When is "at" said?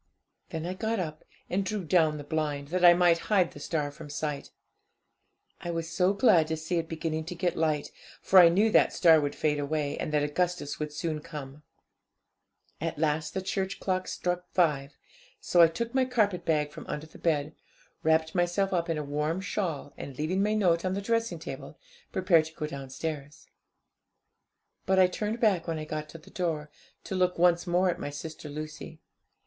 12.81-12.97, 27.91-27.99